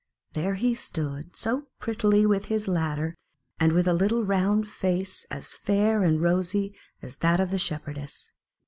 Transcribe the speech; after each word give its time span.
There 0.33 0.55
he 0.55 0.73
stood 0.73 1.35
so 1.35 1.67
prettily 1.77 2.25
with 2.25 2.45
his 2.45 2.67
ladder,* 2.67 3.13
and 3.59 3.71
with 3.71 3.87
a 3.87 3.93
little 3.93 4.25
round 4.25 4.67
face 4.67 5.27
as 5.29 5.53
fair 5.53 6.01
and 6.01 6.15
as 6.15 6.21
rosy 6.21 6.75
as 7.03 7.17
that 7.17 7.39
of 7.39 7.51
the 7.51 7.59
Shepherdess. 7.59 8.31